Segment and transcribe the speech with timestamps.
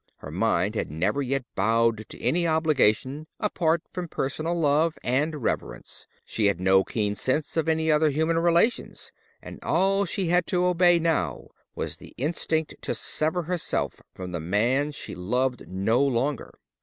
[0.17, 6.07] Her mind had never yet bowed to any obligation apart from personal love and reverence;
[6.25, 9.11] she had no keen sense of any other human relations,
[9.43, 14.39] and all she had to obey now was the instinct to sever herself from the
[14.39, 16.55] man she loved no longer.